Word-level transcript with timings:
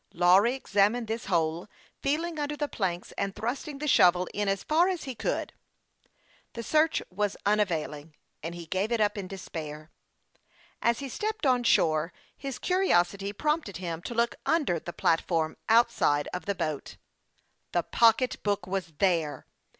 Lawry 0.15 0.55
examined 0.55 1.05
this 1.05 1.25
hole, 1.25 1.67
feeling 2.01 2.39
under 2.39 2.57
the 2.57 2.67
planks, 2.67 3.11
and 3.19 3.35
thrusting 3.35 3.77
the 3.77 3.87
shovel 3.87 4.27
in 4.33 4.47
as 4.47 4.63
far 4.63 4.89
as 4.89 5.03
he 5.03 5.13
could. 5.13 5.53
This 6.53 6.69
starch, 6.69 7.01
like 7.01 7.09
the 7.09 7.13
former 7.13 7.19
ones, 7.19 7.35
was 7.35 7.37
unavail 7.85 7.95
ing, 7.99 8.15
and 8.41 8.55
he 8.55 8.65
gave 8.65 8.91
it 8.91 8.99
up 8.99 9.15
in 9.15 9.27
despair. 9.27 9.91
As 10.81 10.97
he 11.01 11.07
stepped 11.07 11.45
on 11.45 11.63
shore, 11.63 12.11
his 12.35 12.57
curiosity 12.57 13.31
prompted 13.31 13.77
him 13.77 14.01
to 14.01 14.15
look 14.15 14.33
under 14.43 14.79
the 14.79 14.91
platform 14.91 15.55
outside 15.69 16.27
of 16.33 16.47
the 16.47 16.55
boat. 16.55 16.97
The 17.71 17.83
pocketbook 17.83 18.65
was 18.65 18.93
there 18.97 19.45